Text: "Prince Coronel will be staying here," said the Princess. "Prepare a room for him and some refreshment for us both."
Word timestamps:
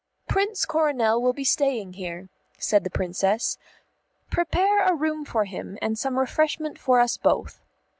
"Prince 0.27 0.65
Coronel 0.65 1.21
will 1.21 1.31
be 1.31 1.43
staying 1.43 1.93
here," 1.93 2.27
said 2.57 2.83
the 2.83 2.89
Princess. 2.89 3.59
"Prepare 4.31 4.83
a 4.83 4.95
room 4.95 5.25
for 5.25 5.45
him 5.45 5.77
and 5.79 5.95
some 5.95 6.17
refreshment 6.17 6.79
for 6.79 6.99
us 6.99 7.17
both." 7.17 7.61